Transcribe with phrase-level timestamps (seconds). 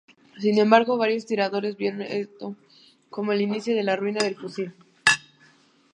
[0.39, 2.55] Sin embargo, varios tiradores vieron esto
[3.11, 4.73] como el inicio de la ruina del fusil.